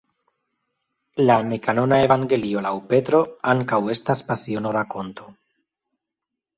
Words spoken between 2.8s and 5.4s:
Petro ankaŭ estas Pasiono-rakonto.